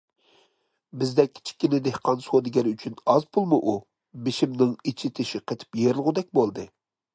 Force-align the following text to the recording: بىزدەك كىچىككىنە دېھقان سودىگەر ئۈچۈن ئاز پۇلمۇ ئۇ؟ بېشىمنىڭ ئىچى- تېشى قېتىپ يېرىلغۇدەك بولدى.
بىزدەك 1.01 1.33
كىچىككىنە 1.39 1.79
دېھقان 1.87 2.23
سودىگەر 2.29 2.71
ئۈچۈن 2.71 2.97
ئاز 3.13 3.29
پۇلمۇ 3.37 3.61
ئۇ؟ 3.73 3.77
بېشىمنىڭ 4.29 4.75
ئىچى- 4.93 5.15
تېشى 5.21 5.45
قېتىپ 5.53 5.83
يېرىلغۇدەك 5.85 6.33
بولدى. 6.41 6.69